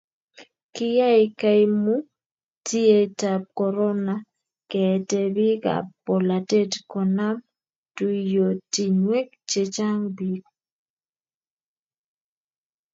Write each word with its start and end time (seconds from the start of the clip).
kiyai 0.73 1.25
kaimutietab 1.39 3.41
korona 3.57 4.13
keete 4.71 5.19
biikab 5.35 5.85
bolatet 6.05 6.71
konam 6.91 7.35
tuyiotinwek 7.95 9.27
che 9.49 9.61
chang' 9.75 10.07
biik 10.17 10.43